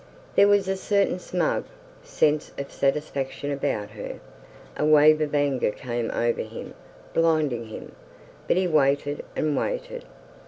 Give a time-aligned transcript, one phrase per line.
[0.35, 1.65] There was a certain smug
[2.01, 4.19] sense of satisfaction about her.
[4.75, 6.73] A wave of anger came over him,
[7.13, 7.91] blinding him.
[8.47, 10.05] But he waited and waited.